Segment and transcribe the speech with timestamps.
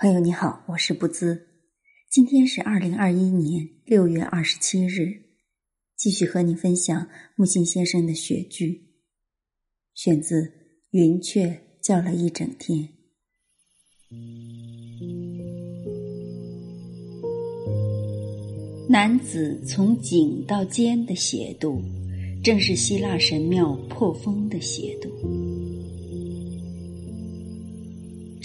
[0.00, 1.48] 朋友你好，我是不兹。
[2.08, 5.22] 今天是二零二一年六月二十七日，
[5.96, 8.80] 继续和你分享木心先生的雪句，
[9.94, 10.42] 选自
[10.92, 12.78] 《云雀叫了一整天》。
[18.88, 21.82] 男子从颈到肩的斜度，
[22.44, 25.08] 正是希腊神庙破风的斜度。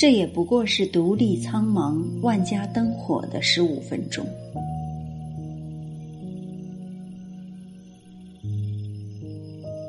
[0.04, 4.28] 这也不过是独立苍茫、万家灯火的十五分钟。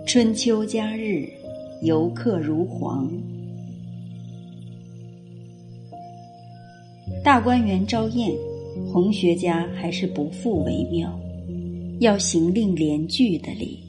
[0.07, 1.29] 春秋佳日，
[1.83, 3.11] 游客如黄。
[7.25, 8.33] 大观园朝宴，
[8.93, 11.13] 红学家还是不复为妙，
[11.99, 13.84] 要行令连句的礼。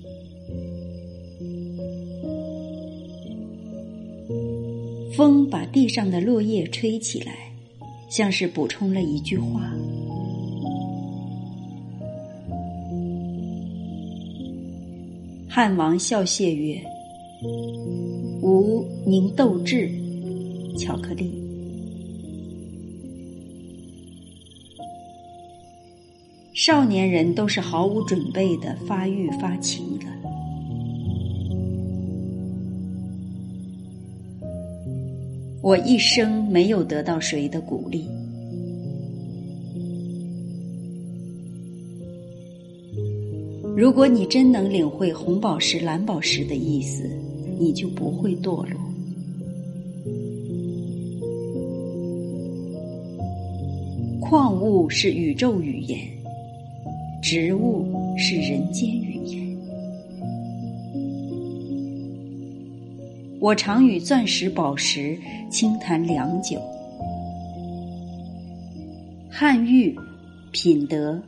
[5.15, 7.33] 风把地上的落叶吹起来，
[8.09, 9.73] 像是补充了一句话。
[15.47, 16.81] 汉王笑谢曰
[18.43, 19.89] ：“吾宁斗志，
[20.77, 21.31] 巧克力。”
[26.53, 30.05] 少年人都是毫无准备的发育发情的。
[35.65, 38.07] 我一生没有得到谁的鼓励。
[43.75, 47.09] 如果你真能领会红宝石、蓝宝石的意思，
[47.59, 48.79] 你就不会堕落。
[54.21, 55.99] 矿物是宇宙语言，
[57.23, 57.87] 植物
[58.19, 58.87] 是人间
[63.45, 65.15] 我常与钻石、宝石
[65.51, 66.59] 轻谈良久，
[69.29, 69.95] 汉玉、
[70.51, 71.21] 品德、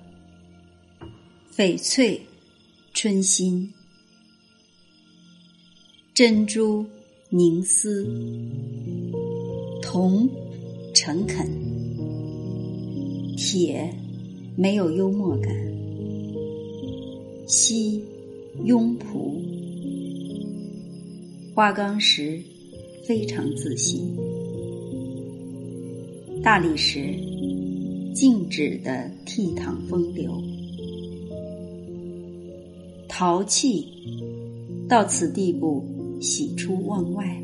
[1.56, 2.20] 翡翠、
[2.92, 3.72] 春心、
[6.16, 6.84] 珍珠、
[7.30, 8.04] 凝丝、
[9.84, 10.28] 铜、
[10.96, 11.48] 诚恳、
[13.38, 13.94] 铁，
[14.56, 15.54] 没有幽默感，
[17.48, 18.04] 锡、
[18.66, 19.47] 庸仆。
[21.58, 22.40] 花岗石
[23.04, 24.16] 非常自信，
[26.44, 27.16] 大理石
[28.14, 30.40] 静止的倜傥风流，
[33.10, 33.88] 陶器
[34.88, 35.84] 到此地步
[36.22, 37.42] 喜出望外，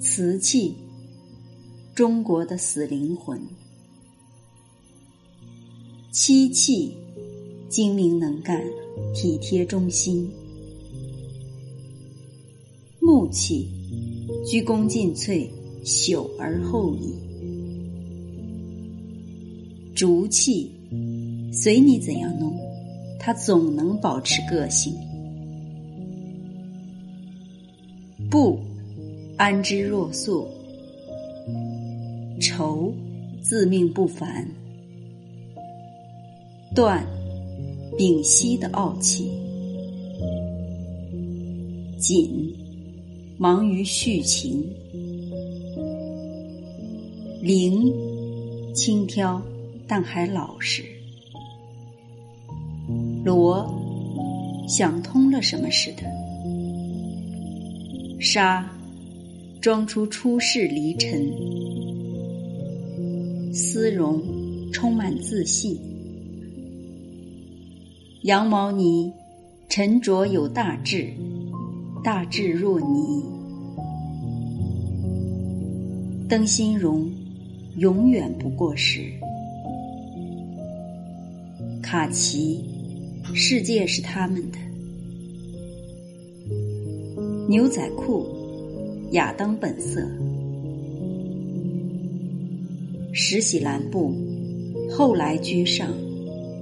[0.00, 0.74] 瓷器
[1.94, 3.40] 中国的死灵魂，
[6.10, 6.96] 漆器
[7.68, 8.60] 精明能干，
[9.14, 10.28] 体贴忠心。
[13.30, 13.68] 气，
[14.44, 15.48] 鞠躬尽瘁，
[15.84, 17.14] 朽而后已；
[19.94, 20.70] 竹器，
[21.52, 22.58] 随你怎样弄，
[23.18, 24.94] 它总能保持个性。
[28.30, 28.58] 布，
[29.36, 30.46] 安之若素；
[32.40, 32.92] 愁，
[33.40, 34.44] 自命不凡；
[36.74, 37.06] 断，
[37.96, 39.30] 屏息的傲气；
[41.98, 42.65] 锦。
[43.38, 44.64] 忙于续情，
[47.42, 47.92] 灵
[48.74, 49.42] 轻佻，
[49.86, 50.82] 但还老实。
[53.24, 53.68] 罗
[54.66, 56.04] 想通了什么似的。
[58.18, 58.66] 沙
[59.60, 61.30] 装出出世离尘，
[63.52, 64.22] 丝绒
[64.72, 65.78] 充满自信。
[68.22, 69.12] 羊毛呢
[69.68, 71.12] 沉着有大志。
[72.06, 73.20] 大智若泥，
[76.28, 77.10] 灯芯绒
[77.78, 79.10] 永远不过时。
[81.82, 82.64] 卡其，
[83.34, 84.58] 世界是他们的。
[87.48, 88.24] 牛仔裤，
[89.10, 90.00] 亚当本色。
[93.12, 94.14] 石洗蓝布，
[94.88, 95.92] 后来居上，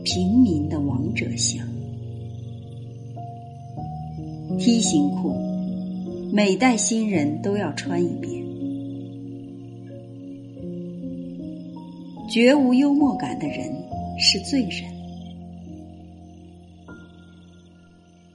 [0.05, 1.74] 平民的王者相。
[4.58, 5.34] 梯形裤，
[6.32, 8.44] 每代新人都要穿一遍。
[12.30, 13.70] 绝无幽默感的人
[14.18, 14.82] 是罪人。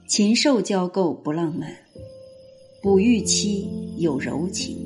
[0.06, 1.70] 禽兽交媾不浪漫，
[2.82, 3.68] 哺育期
[3.98, 4.76] 有柔情。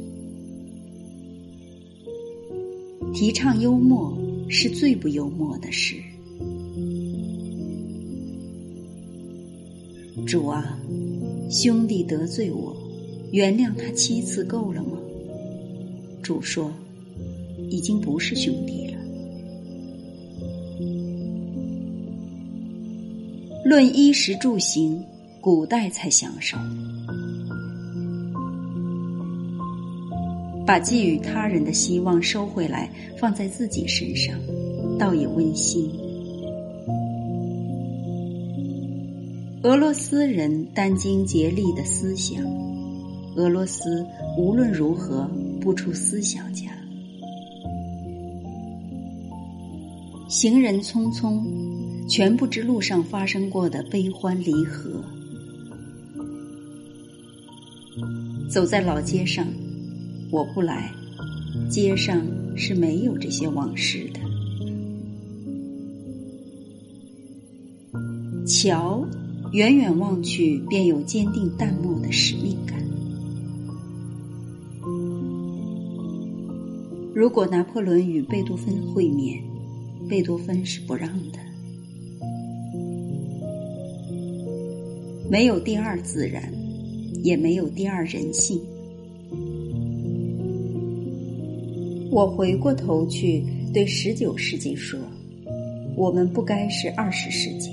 [3.13, 4.17] 提倡幽默
[4.49, 5.97] 是最不幽默的事。
[10.27, 10.79] 主啊。
[11.51, 12.77] 兄弟得罪我，
[13.31, 14.99] 原谅他七次够了吗？
[16.23, 16.73] 主说，
[17.71, 18.95] 已经不是兄弟了。
[23.65, 25.03] 论衣食住行，
[25.41, 26.57] 古代才享受。
[30.67, 34.35] 把寄予他人的希望收回来，放在自己身上，
[34.99, 35.91] 倒也温馨。
[39.65, 42.45] 俄罗斯人殚精竭力的思想，
[43.35, 44.07] 俄罗斯
[44.37, 45.27] 无论如何
[45.59, 46.67] 不出思想家。
[50.29, 51.43] 行人匆匆，
[52.07, 55.03] 全不知路上发生过的悲欢离合。
[58.51, 59.47] 走在老街上。
[60.31, 60.93] 我不来，
[61.71, 62.21] 街上
[62.57, 64.21] 是没有这些往事的。
[68.45, 69.07] 桥，
[69.55, 72.77] 远远望去便有坚定淡漠的使命感。
[77.15, 79.41] 如果拿破仑与贝多芬会面，
[80.09, 81.39] 贝多芬是不让的。
[85.31, 86.53] 没有第二自然，
[87.23, 88.61] 也没有第二人性。
[92.11, 94.99] 我回过头去对十九世纪说
[95.97, 97.71] ：“我们不该是二十世纪。”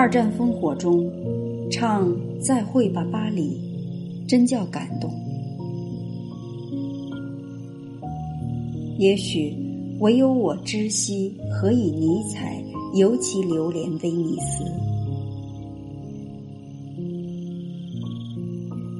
[0.00, 1.10] 二战烽火中，
[1.72, 2.08] 唱
[2.38, 3.60] 《再会吧，巴黎》，
[4.28, 5.10] 真叫感动。
[8.96, 9.52] 也许
[9.98, 12.62] 唯有我知悉，何以尼采
[12.94, 14.64] 尤其留恋威尼斯。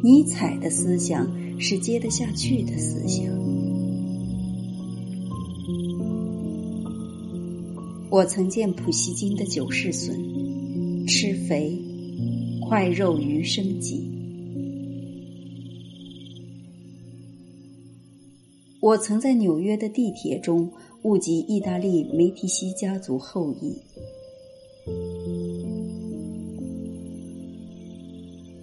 [0.03, 1.29] 尼采的思想
[1.61, 3.25] 是接得下去的思想。
[8.11, 10.19] 我曾见普希金的九世孙，
[11.09, 11.73] 吃肥，
[12.61, 14.07] 块肉鱼生计。
[18.79, 20.71] 我曾在纽约的地铁中
[21.05, 23.75] 误及意大利梅提西家族后裔。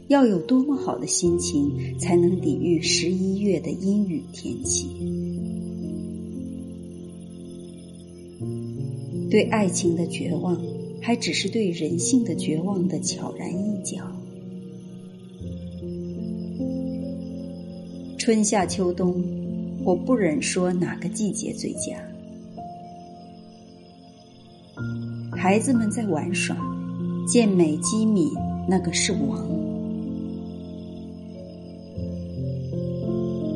[0.08, 4.88] 要有多么好的心情，才能抵御十一月的阴雨天气？
[9.32, 10.56] 对爱情的绝望，
[11.06, 13.98] 还只是对人性的绝望的悄然一角。
[18.18, 19.24] 春夏秋冬，
[19.84, 21.96] 我不忍说哪个季节最佳。
[25.32, 26.58] 孩子们在玩耍，
[27.28, 28.28] 健美机敏，
[28.68, 29.48] 那个是王。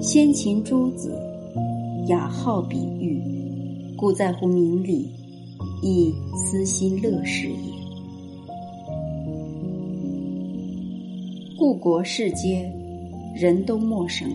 [0.04, 1.20] 先秦诸子
[2.10, 3.20] 雅好比喻，
[3.98, 5.10] 故在乎明理，
[5.82, 7.80] 亦私心乐事也。
[11.58, 12.72] 故国世间，
[13.36, 14.30] 人都陌生，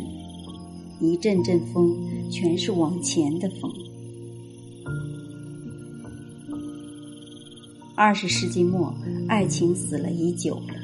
[1.00, 1.94] 一阵阵风，
[2.31, 3.70] 全是往前的风。
[7.97, 8.94] 二十世纪末，
[9.29, 10.75] 爱情死了已久了。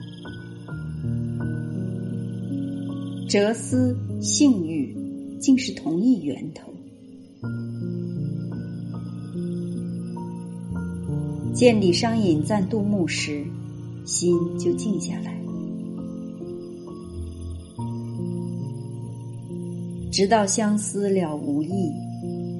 [3.28, 4.94] 哲思、性欲，
[5.40, 6.70] 竟是同一源头。
[11.60, 13.44] 见李商隐赞杜牧时，
[14.06, 15.38] 心就静下来。
[20.10, 21.92] 直到相思了无益，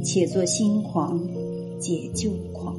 [0.05, 1.19] 且作新狂，
[1.79, 2.77] 解旧狂。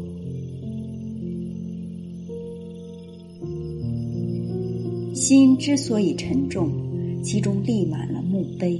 [5.15, 6.69] 心之所以沉重。
[7.23, 8.79] 其中立满了墓碑。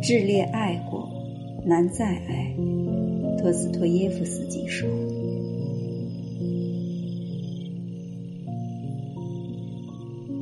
[0.00, 1.08] 炽烈爱过，
[1.64, 2.56] 难再爱。
[3.38, 4.88] 托斯托耶夫斯基说：“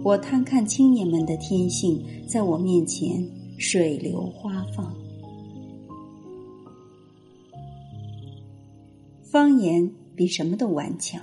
[0.05, 4.97] 我贪看青年们的天性，在我面前水流花放。
[9.23, 11.21] 方言比什么都顽强。”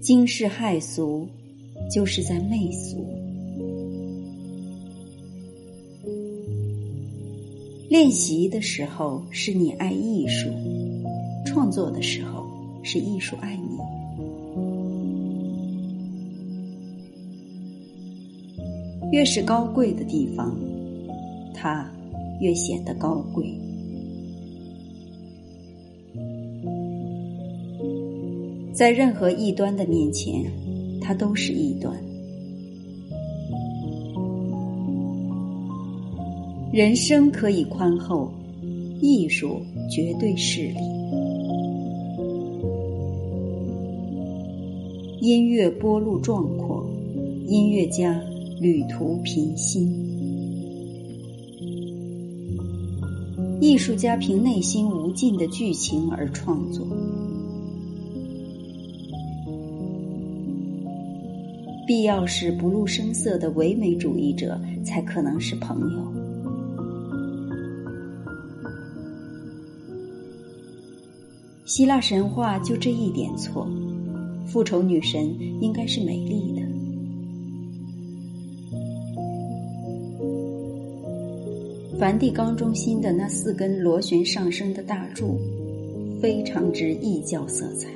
[0.00, 1.28] 惊世骇俗，
[1.90, 3.21] 就是在媚俗。
[7.92, 10.48] 练习的时候是你爱艺术，
[11.44, 12.46] 创作的时候
[12.82, 13.76] 是艺术爱你。
[19.12, 20.58] 越是高贵的地方，
[21.52, 21.86] 它
[22.40, 23.44] 越显得高贵。
[28.72, 30.50] 在任何异端的面前，
[30.98, 31.94] 它都是异端。
[36.72, 38.32] 人生可以宽厚，
[38.98, 39.60] 艺术
[39.90, 40.78] 绝对势力。
[45.20, 46.82] 音乐波路壮阔，
[47.46, 48.18] 音乐家
[48.58, 49.86] 旅途平心，
[53.60, 56.86] 艺术家凭内心无尽的剧情而创作。
[61.86, 66.21] 必要时不露声色的唯美主义者，才可能是朋友。
[71.74, 73.66] 希腊神话就这一点错，
[74.44, 76.60] 复仇女神应该是美丽的。
[81.98, 85.38] 梵蒂冈中心的那四根螺旋上升的大柱，
[86.20, 87.88] 非常之异教色彩。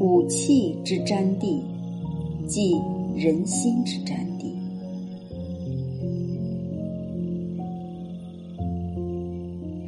[0.00, 1.62] 武器之占地，
[2.48, 2.72] 即
[3.14, 4.31] 人心之占地。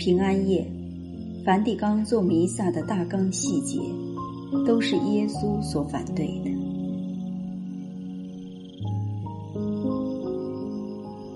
[0.04, 0.62] 平安夜，
[1.46, 3.80] 梵蒂冈做弥撒的大纲细节，
[4.66, 6.50] 都是耶稣所反对的。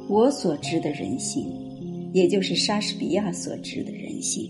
[0.06, 1.46] 我所知的人性，
[2.12, 4.46] 也就是莎士比亚所知的人性。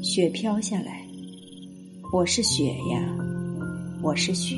[0.00, 1.04] 雪飘下来，
[2.12, 3.16] 我是雪呀，
[4.00, 4.54] 我是雪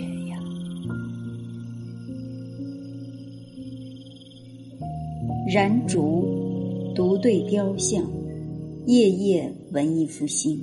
[5.55, 6.27] 燃烛，
[6.97, 8.03] 独对雕像，
[8.87, 10.59] 夜夜文艺复兴。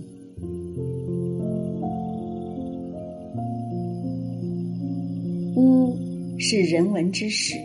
[5.55, 5.95] 巫
[6.37, 7.55] 是人文之始，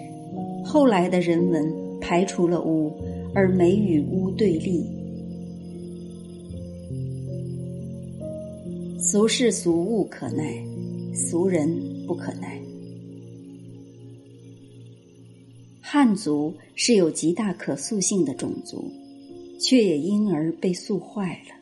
[0.65, 1.69] 后来的人文
[2.01, 2.93] 排除了巫，
[3.35, 4.87] 而美与巫对立。
[9.01, 10.65] 俗世俗物可耐，
[11.13, 11.69] 俗人
[12.07, 12.56] 不可耐。
[15.99, 18.85] 汉族是有极大可塑性的种族，
[19.59, 21.57] 却也因而被塑坏了。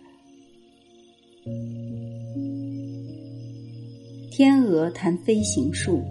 [4.33, 6.03] 天鹅谈飞行术，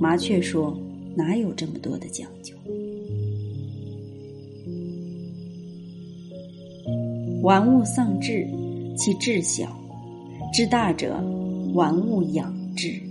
[0.00, 0.80] 麻雀说
[1.14, 2.54] 哪有这么多的讲究？
[7.42, 8.48] 玩物丧志，
[8.96, 9.78] 其志小。
[10.54, 11.22] 志大者，
[11.74, 13.05] 玩物养志。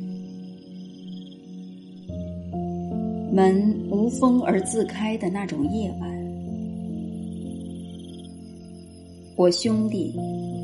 [3.36, 6.10] 门无风而自开的那种夜晚，
[9.36, 10.14] 我兄弟，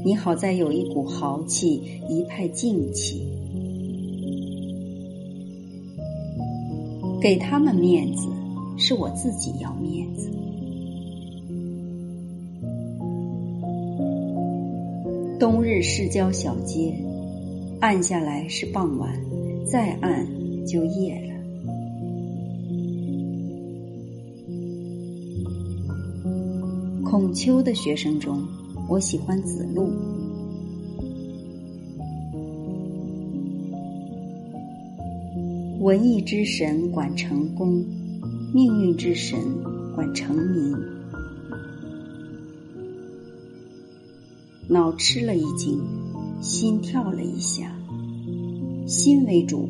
[0.06, 3.28] 你好在有一股豪气，一派静气，
[7.22, 8.30] 给他们面子，
[8.78, 10.32] 是我自己要面子。
[15.38, 16.96] 冬日市郊小街，
[17.82, 19.14] 暗下来是傍晚，
[19.66, 20.26] 再暗
[20.66, 21.31] 就夜了。
[27.12, 28.42] 孔丘的学生中，
[28.88, 29.92] 我喜欢子路。
[35.82, 37.86] 文艺之神管成功，
[38.54, 39.38] 命运之神
[39.94, 40.74] 管成名。
[44.70, 45.82] 脑吃了一惊，
[46.42, 47.76] 心跳了一下。
[48.88, 49.68] 心为主？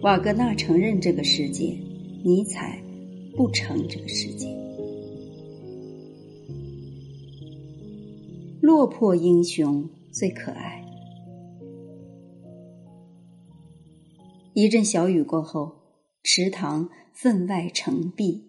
[0.00, 1.76] 瓦格纳承认这个世界，
[2.22, 2.82] 尼采
[3.34, 4.46] 不成这个世界。
[8.60, 10.84] 落魄英雄最可爱。
[14.52, 15.72] 一阵小雨过后，
[16.22, 18.44] 池塘分外澄碧。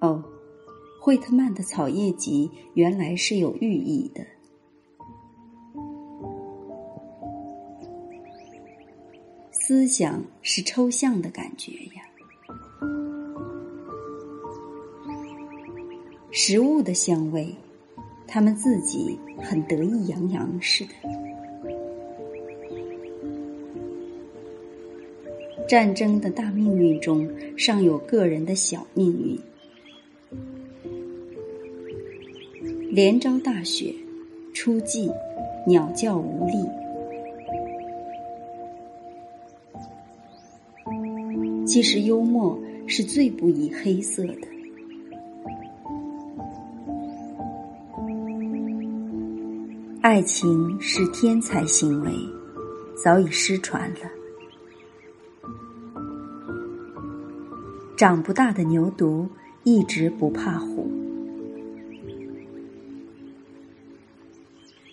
[0.00, 0.24] 哦，
[1.00, 4.26] 惠特曼的《草叶集》原来是有寓意的。
[9.68, 12.02] 思想是抽象的感觉呀，
[16.30, 17.54] 食物的香味，
[18.26, 20.92] 他们自己很得意洋洋似的。
[25.68, 29.38] 战争的大命运中，尚有个人的小命运。
[32.90, 33.94] 连朝大雪，
[34.54, 35.12] 初霁，
[35.66, 36.56] 鸟叫无力。
[41.68, 44.48] 其实幽默是最不宜黑色的。
[50.00, 52.10] 爱情是天才行为，
[53.04, 53.98] 早已失传了。
[57.98, 59.28] 长不大的牛犊
[59.62, 60.90] 一直不怕虎。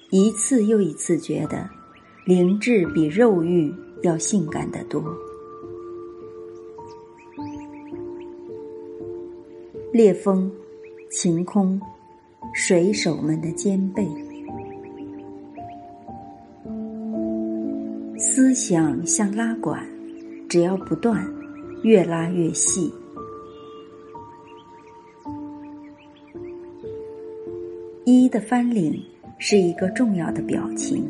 [0.10, 1.70] 一次又一次觉得，
[2.26, 5.02] 灵智比肉欲要性感得多。
[9.96, 10.52] 烈风，
[11.10, 11.80] 晴空，
[12.54, 14.06] 水手们的肩背，
[18.20, 19.88] 思想像拉管，
[20.50, 21.26] 只要不断，
[21.84, 22.94] 越拉越细。
[28.04, 29.02] 一的翻领
[29.38, 31.10] 是一个重要的表情，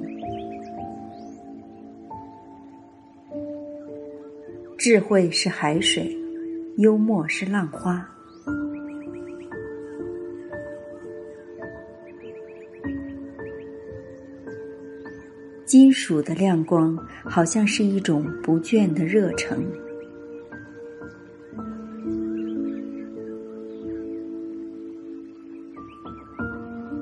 [4.78, 6.16] 智慧是海水，
[6.78, 8.08] 幽默是浪花。
[15.78, 19.62] 金属的亮光，好像是一种不倦的热诚。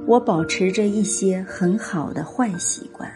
[0.08, 3.08] 我保持着一些很好的坏习惯，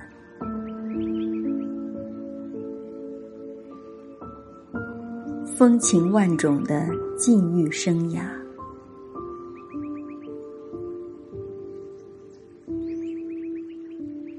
[5.57, 6.87] 风情万种的
[7.17, 8.21] 禁欲生涯。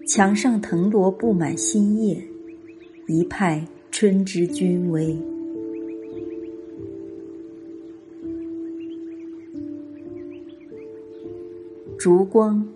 [0.08, 2.18] 墙上藤萝布满新叶，
[3.08, 5.14] 一派春之君威。
[11.98, 12.66] 烛光，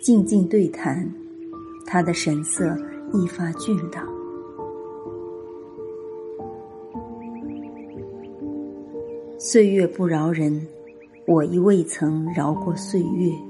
[0.00, 1.12] 静静对谈，
[1.84, 2.78] 他的神色
[3.12, 4.06] 一发俊朗。
[9.36, 10.64] 岁月不饶人，
[11.26, 13.47] 我亦未曾饶过岁月。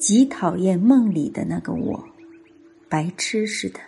[0.00, 2.02] 极讨厌梦里的那个我，
[2.88, 3.78] 白痴似的。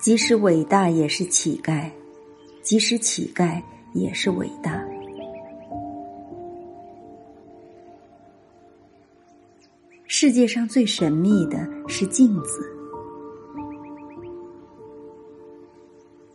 [0.00, 1.88] 即使伟大也是乞丐，
[2.60, 3.62] 即使乞丐
[3.94, 4.84] 也是伟大。
[10.08, 12.68] 世界上最神秘的是镜子。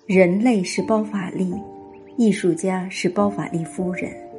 [0.06, 1.54] 人类是包法利，
[2.18, 4.33] 艺术家是包法利夫人。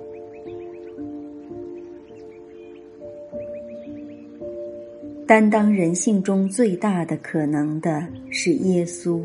[5.26, 9.22] 担当人性中最大的可能的是耶稣。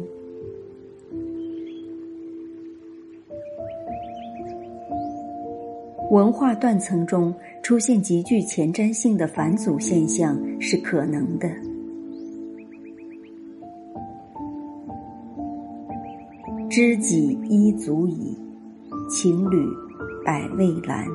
[6.10, 11.50] 文化断层中出现极具前瞻性的返祖现象是可能的。
[16.70, 18.38] 知己一足矣，
[19.10, 19.68] 情侣
[20.26, 21.06] 百味兰。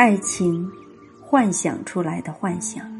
[0.00, 0.66] 爱情，
[1.20, 2.90] 幻想出来的幻想。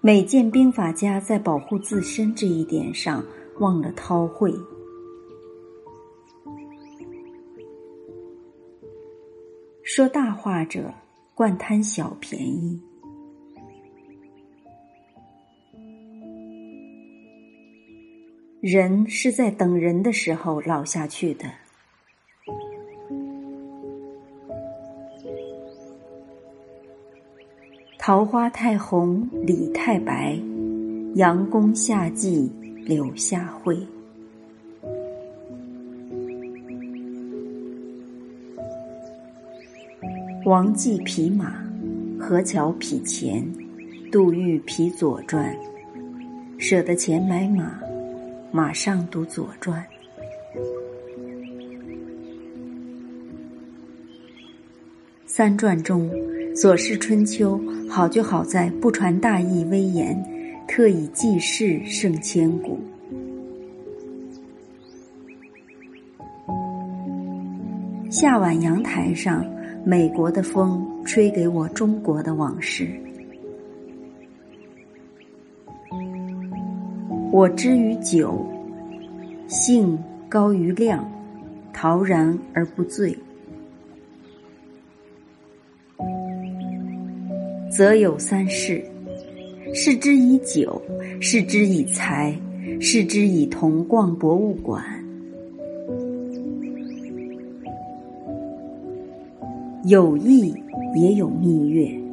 [0.00, 3.22] 每件兵法家在保护自身这一点上
[3.58, 4.54] 忘了韬晦。
[9.82, 10.90] 说大话者
[11.34, 12.80] 惯贪小便宜。
[18.66, 21.44] 人是在等人的时候老下去的。
[27.98, 30.40] 桃花太红，李太白，
[31.16, 32.50] 阳公夏季
[32.86, 33.78] 柳下惠。
[40.46, 41.62] 王继匹马，
[42.18, 43.46] 何桥匹钱，
[44.10, 45.54] 杜预匹左传，
[46.56, 47.83] 舍得钱买马。
[48.56, 49.82] 马上读《左传》，
[55.26, 56.08] 三传中
[56.54, 57.58] 《左氏春秋》
[57.90, 60.16] 好就好在不传大义威严，
[60.68, 62.78] 特以记事胜千古。
[68.08, 69.44] 夏晚阳台上，
[69.84, 72.86] 美国的风吹给我中国的往事。
[77.34, 78.46] 我之于酒，
[79.48, 81.04] 性高于量，
[81.72, 83.12] 陶然而不醉，
[87.68, 88.84] 则有三事：
[89.74, 90.80] 视之以酒，
[91.20, 92.32] 视之以财，
[92.80, 94.80] 视之以同逛博物馆。
[99.86, 100.54] 有意
[100.94, 102.03] 也有蜜月。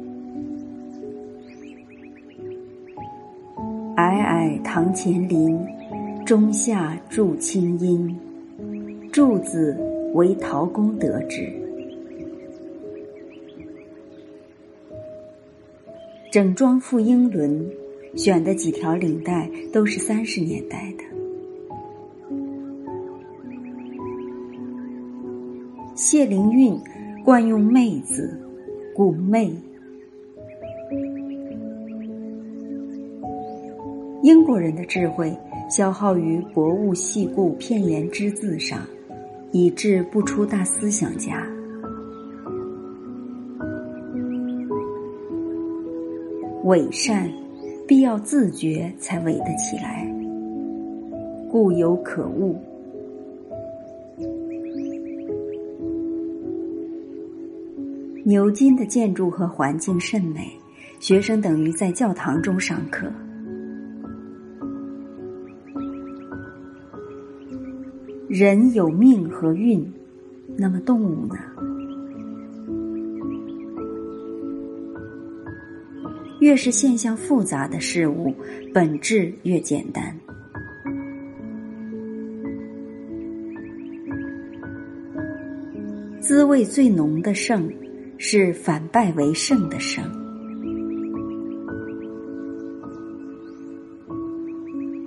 [4.42, 5.56] 在堂前林，
[6.26, 8.12] 中下筑清阴。
[9.12, 9.78] 柱子
[10.14, 11.48] 为陶公得之。
[16.28, 17.64] 整装赴英伦，
[18.16, 21.04] 选的几条领带都是三十年代的。
[25.94, 26.76] 谢灵运
[27.24, 28.36] 惯用“媚”字，
[28.92, 29.56] 古媚。
[34.32, 35.30] 英国人的智慧
[35.68, 38.80] 消耗于博物细故、片言之字上，
[39.50, 41.46] 以致不出大思想家。
[46.64, 47.30] 伪善，
[47.86, 50.10] 必要自觉才伪得起来，
[51.50, 52.56] 故有可恶。
[58.24, 60.48] 牛津的建筑和环境甚美，
[61.00, 63.12] 学生等于在教堂中上课。
[68.32, 69.86] 人有命和运，
[70.56, 71.34] 那么动物呢？
[76.40, 78.34] 越是现象复杂的事物，
[78.72, 80.18] 本质越简单。
[86.18, 87.70] 滋味最浓的胜。
[88.24, 90.04] 是反败为胜的胜。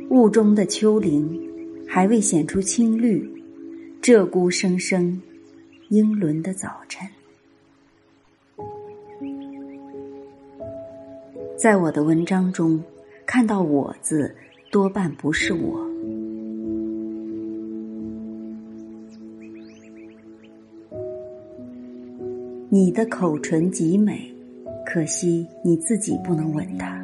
[0.09, 1.44] 雾中的丘陵
[1.87, 3.27] 还未显出青绿，
[4.01, 5.21] 鹧鸪声声，
[5.89, 7.07] 英伦的早晨。
[11.57, 12.83] 在我的文章中，
[13.25, 14.35] 看到“我”字，
[14.71, 15.83] 多半不是我。
[22.69, 24.29] 你的口唇极美，
[24.85, 27.01] 可惜你自己不能吻它。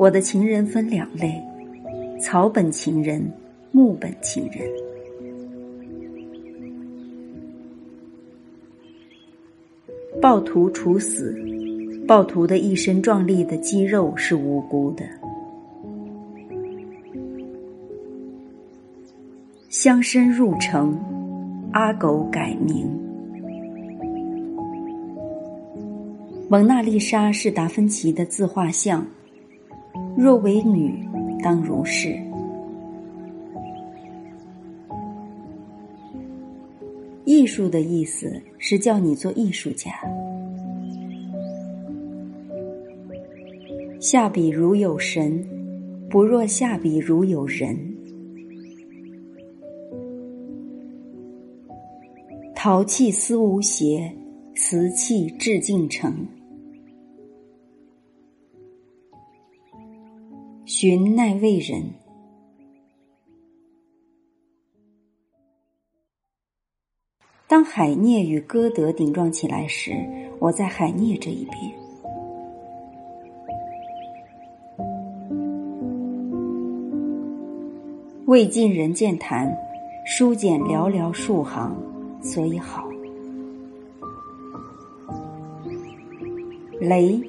[0.00, 1.38] 我的情人分两类：
[2.18, 3.22] 草本情人、
[3.70, 4.66] 木本情人。
[10.18, 11.38] 暴徒处死，
[12.08, 15.04] 暴徒的一身壮丽的肌肉是无辜的。
[19.68, 20.98] 乡绅入城，
[21.72, 22.88] 阿狗改名。
[26.48, 29.06] 蒙娜丽莎是达芬奇的自画像，
[30.16, 31.06] 若为女，
[31.42, 32.18] 当如是。
[37.24, 39.92] 艺术的意思是叫你做艺术家。
[44.00, 45.46] 下笔如有神，
[46.08, 47.76] 不若下笔如有人。
[52.54, 54.12] 陶器思无邪，
[54.54, 56.26] 瓷器至尽诚。
[60.82, 61.92] 寻奈未人。
[67.46, 69.92] 当海涅与歌德顶撞起来时，
[70.38, 71.54] 我在海涅这一边。
[78.24, 79.54] 未尽人见谈，
[80.06, 81.76] 书简寥寥数行。
[82.22, 82.88] 所以好，
[86.80, 87.20] 雷、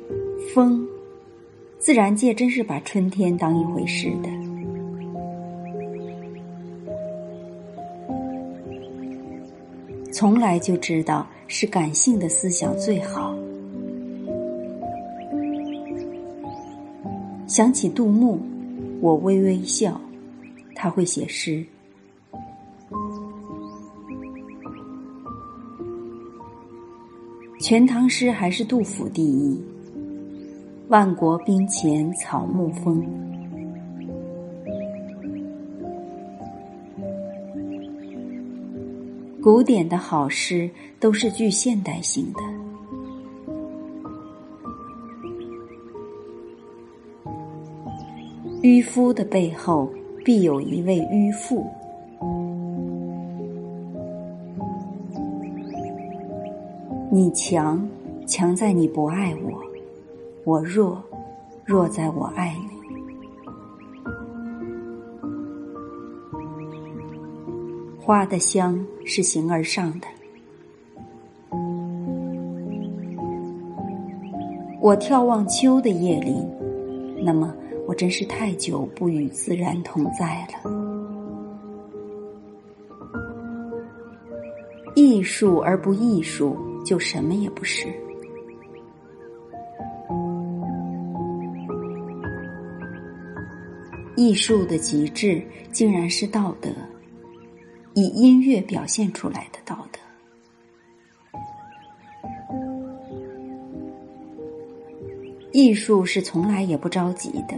[0.53, 0.87] 风，
[1.81, 4.29] 自然界真是把春天当一回事的。
[10.11, 13.35] 从来就知道是感性的思想最好。
[17.47, 18.39] 想起杜牧，
[19.01, 19.99] 我微微笑，
[20.75, 21.65] 他会写诗。
[27.59, 29.59] 全唐诗还是杜甫第一。
[30.91, 33.01] 万国兵前草木风。
[39.41, 42.41] 古典的好诗都是具现代性的。
[48.61, 49.89] 渔夫的背后
[50.25, 51.65] 必有一位渔妇。
[57.09, 57.87] 你强，
[58.27, 59.50] 强在你不爱我；
[60.43, 61.03] 我弱，
[61.65, 62.71] 弱在我爱你。
[67.99, 70.07] 花的香是形而上的。
[74.81, 76.43] 我眺望秋的叶林，
[77.23, 77.53] 那么
[77.87, 80.71] 我真是太久不与自然同在了。
[84.95, 86.57] 艺术而不艺术。
[86.83, 87.87] 就什么也不是。
[94.21, 96.69] 艺术的极致竟然是道德
[97.95, 99.99] 以音乐表现出来的道德。
[105.51, 107.55] 艺术是从来也不着急的。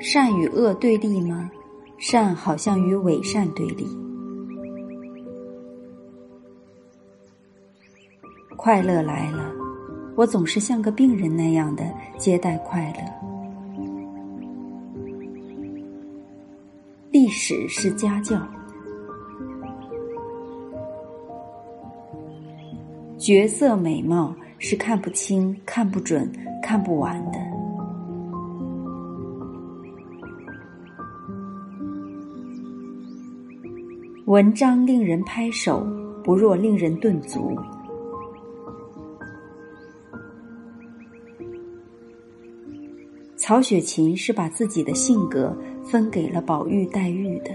[0.00, 1.48] 善与恶对立吗？
[1.98, 3.86] 善好像与伪善对立。
[8.56, 9.51] 快乐来了
[10.22, 11.82] 我总是像个病人那样的
[12.16, 13.02] 接待快乐。
[17.10, 18.40] 历史是家教。
[23.18, 26.30] 绝色美貌是看不清、看不准、
[26.62, 27.38] 看不完的。
[34.26, 35.84] 文章令人拍手，
[36.22, 37.58] 不若令人顿足。
[43.52, 47.50] 曹雪芹是把自己的性格分给了宝玉、黛玉的。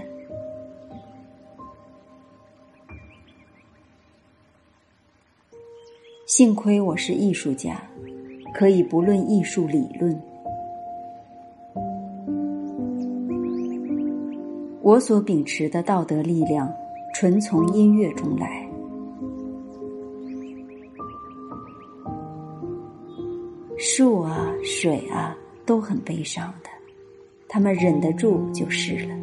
[6.24, 7.82] 幸亏我是艺术家，
[8.54, 10.16] 可以不论艺术理论。
[14.80, 16.72] 我所秉持的道德力量，
[17.12, 18.64] 纯从音乐中来。
[23.76, 25.36] 树啊，水啊，
[25.68, 26.70] 都很悲伤的，
[27.46, 29.14] 他们忍得住就是了。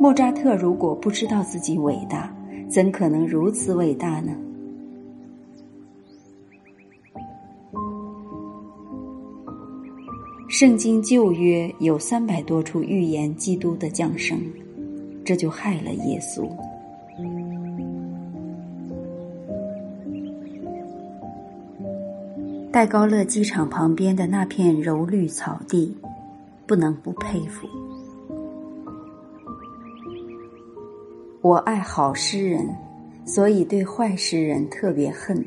[0.00, 2.34] 莫扎特如果不知道自己伟大，
[2.70, 4.34] 怎可能如此伟大呢？
[10.48, 14.40] 圣经旧约有三百多处预言基督的降生，
[15.24, 16.48] 这就害了耶稣。
[22.70, 25.96] 戴高乐机场旁边的那片柔绿草地，
[26.66, 27.68] 不能不佩服。
[31.40, 32.68] 我爱好诗人，
[33.24, 35.44] 所以对坏诗人特别恨。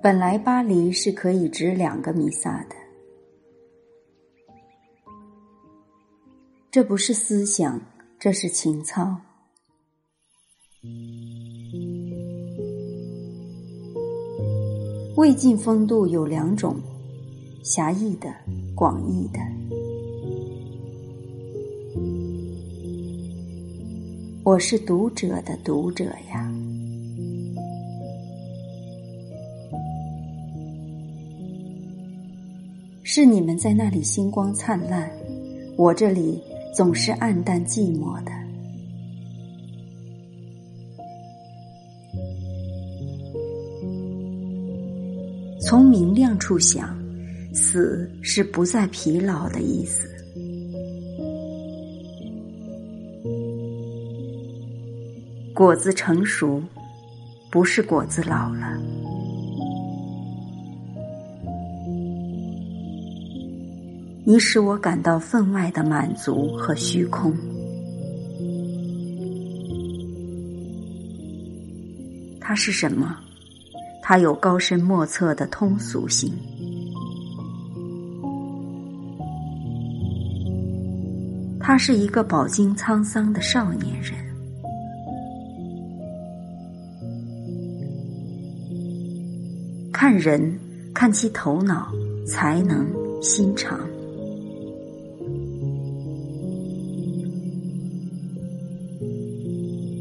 [0.00, 2.76] 本来巴黎是可以值两个弥撒的，
[6.70, 7.80] 这不是思想，
[8.20, 9.16] 这是情操。
[15.16, 16.76] 魏晋风度有两种：
[17.64, 18.28] 狭义的、
[18.74, 19.40] 广义的。
[24.44, 26.52] 我是读者的读者呀，
[33.02, 35.10] 是你们在那里星光灿烂，
[35.76, 36.42] 我这里
[36.74, 38.32] 总是暗淡寂寞的。
[45.60, 46.96] 从明亮处想，
[47.52, 50.08] 死是不再疲劳的意思。
[55.54, 56.62] 果子成熟，
[57.50, 58.80] 不是果子老了。
[64.30, 67.34] 你使我感到分外的满足和虚空。
[72.38, 73.16] 它是什么？
[74.02, 76.30] 它有高深莫测的通俗性。
[81.58, 84.12] 他是一个饱经沧桑的少年人。
[89.90, 90.60] 看人，
[90.94, 91.90] 看其头脑、
[92.26, 92.86] 才能、
[93.22, 93.87] 心肠。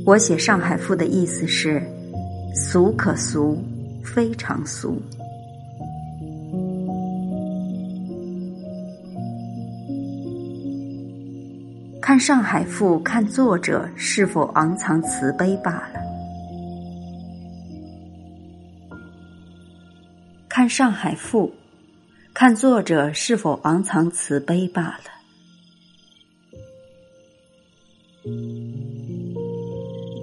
[0.08, 1.84] 我写《上海赋》的意思是：
[2.56, 3.62] 俗可俗，
[4.02, 5.02] 非常俗。
[12.02, 16.00] 看《上海赋》，看作者是否昂藏慈悲罢了。
[20.48, 21.50] 看《上海赋》，
[22.34, 25.17] 看作者是否昂藏慈悲罢了。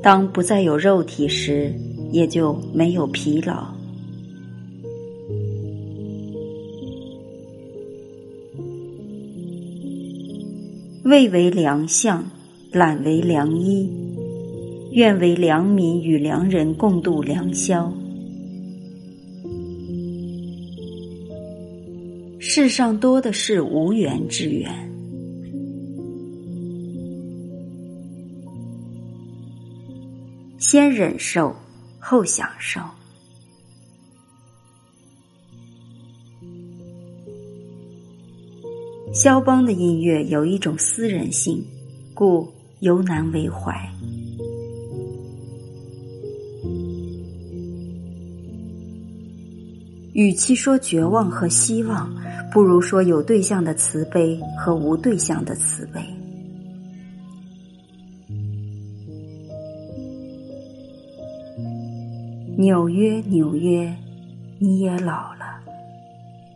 [0.04, 1.72] 当不再有肉体时，
[2.12, 3.66] 也就没有疲劳。
[11.04, 12.22] 未为良相，
[12.70, 13.90] 懒为良医，
[14.92, 17.90] 愿为良民与良人共度良宵。
[22.38, 24.70] 世上多的是无缘之缘，
[30.74, 31.54] 先忍受，
[32.00, 32.80] 后享受。
[39.12, 41.64] 肖邦的音乐有一种私人性，
[42.12, 43.72] 故尤难为怀。
[50.12, 52.12] 与其说绝望和希望，
[52.52, 56.00] 不如说有对象的慈悲和无对象的慈悲。
[62.64, 63.94] 纽约，纽约，
[64.58, 65.60] 你也老了。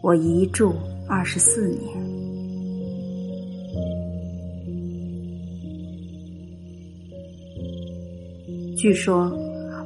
[0.00, 0.72] 我一住
[1.06, 1.82] 二十四年。
[8.74, 9.30] 据说，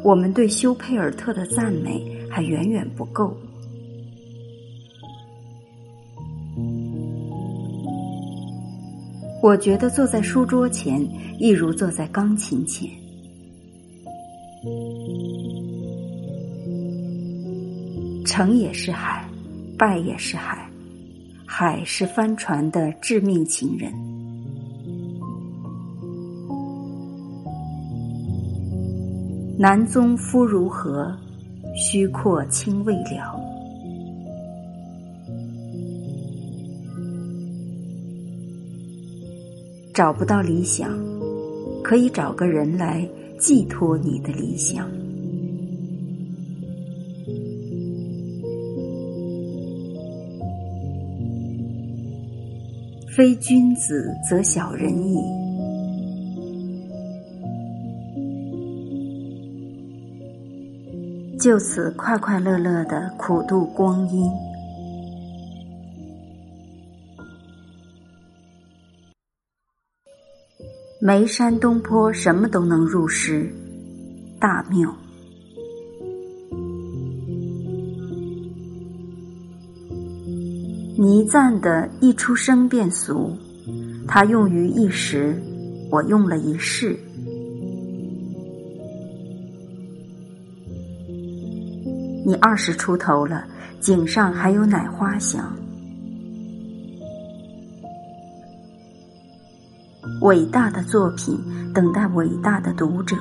[0.04, 3.36] 我们对休佩尔特的赞美还远远不够。
[9.42, 11.04] 我觉得坐在书桌前，
[11.40, 12.88] 一如坐在钢琴前。
[18.32, 19.28] 成也是海，
[19.76, 20.66] 败也是海，
[21.44, 23.92] 海是帆船的致命情人。
[29.58, 31.14] 南宗夫如何？
[31.76, 33.38] 虚阔清未了。
[39.92, 40.88] 找不到理想，
[41.84, 43.06] 可以找个人来
[43.38, 44.88] 寄托你的理想。
[53.14, 55.18] 非君子则小人矣。
[61.38, 64.30] 就此快快乐乐的苦度光阴。
[71.00, 73.52] 眉山东坡什么都能入诗，
[74.40, 75.01] 大妙。
[81.32, 83.34] 赞的一出生便俗，
[84.06, 85.42] 他用于一时，
[85.90, 86.94] 我用了一世。
[92.26, 93.46] 你二十出头了，
[93.80, 95.50] 颈上还有奶花香。
[100.20, 101.40] 伟大的作品
[101.72, 103.16] 等待伟大的读者。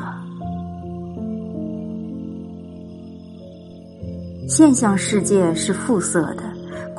[4.49, 6.43] 现象世界是复色的，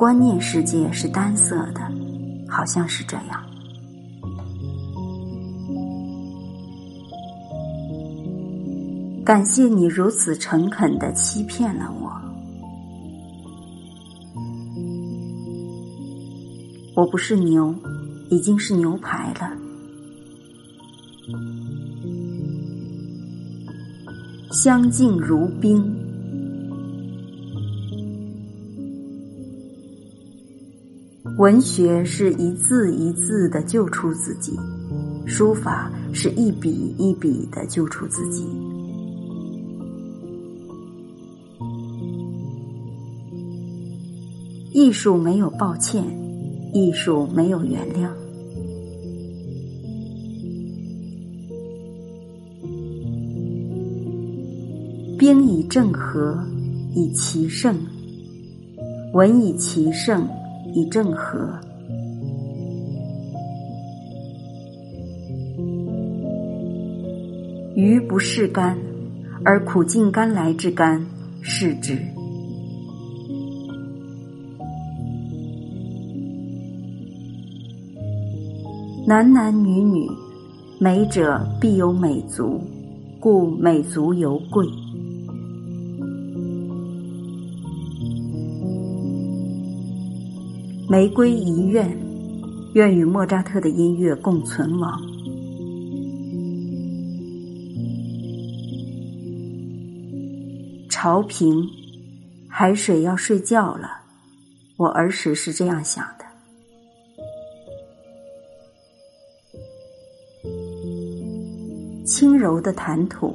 [0.03, 1.79] 观念世界是单色的，
[2.45, 3.41] 好像是这样。
[9.23, 12.11] 感谢你如此诚恳的欺骗了我。
[16.97, 17.73] 我不是牛，
[18.29, 19.55] 已经是牛排了。
[24.51, 25.81] 相敬如宾，
[31.43, 34.57] 文学是一字一字的救出自己，
[35.25, 38.45] 书法是一笔一笔的救出自己。
[44.71, 46.01] 艺术没有抱歉，
[46.73, 48.07] 艺术没有原谅。
[55.19, 56.41] 兵以正和，
[56.95, 57.75] 以奇胜；
[59.11, 60.25] 文以奇胜，
[60.73, 61.39] 以正和。
[67.75, 68.77] 鱼不是甘，
[69.43, 71.05] 而苦尽甘来之甘，
[71.41, 71.97] 是之。
[79.05, 80.07] 男男女女，
[80.79, 82.61] 美者必有美足，
[83.19, 84.65] 故美足犹贵。
[90.93, 91.89] 玫瑰遗愿，
[92.75, 95.01] 愿与莫扎特的音乐共存亡。
[100.91, 101.67] 潮平，
[102.47, 103.89] 海水要睡觉了。
[104.77, 106.25] 我儿时是这样想的。
[112.05, 113.33] 轻柔的谈吐，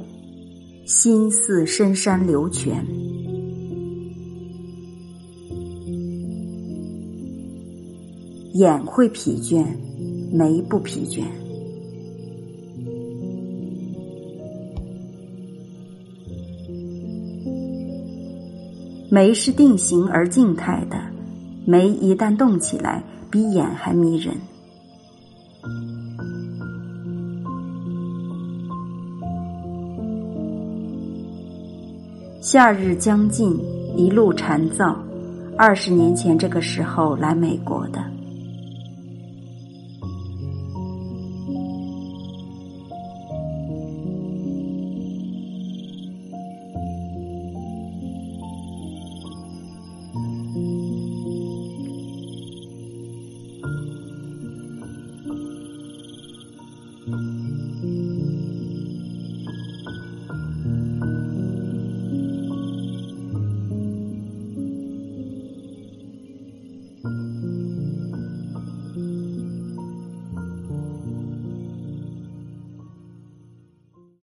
[0.85, 2.87] 心似深山流泉。
[8.53, 9.63] 眼会疲倦，
[10.33, 11.21] 眉不疲倦。
[19.11, 20.97] 眉是定型而静态的，
[21.65, 24.35] 眉一旦动起来，比眼还迷人。
[32.41, 33.55] 夏日将近，
[33.95, 34.95] 一路蝉噪。
[35.55, 38.03] 二十年前这个时候来美国的。